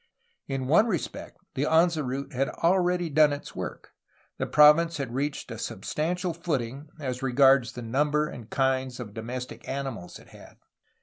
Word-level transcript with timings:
In 0.47 0.65
one 0.65 0.87
respect 0.87 1.37
the 1.53 1.61
Anza 1.65 2.03
route 2.03 2.33
had 2.33 2.49
already 2.49 3.07
done 3.07 3.31
its 3.31 3.55
work; 3.55 3.91
the 4.39 4.47
prov 4.47 4.77
nee 4.77 4.91
had 4.97 5.13
reached 5.13 5.51
a 5.51 5.59
substantial 5.59 6.33
footing 6.33 6.89
as 6.99 7.21
regards 7.21 7.73
the 7.73 7.83
number 7.83 8.27
and 8.27 8.49
kinds 8.49 8.99
of 8.99 9.13
domestic 9.13 9.69
animals 9.69 10.17
it 10.17 10.29
had. 10.29 10.57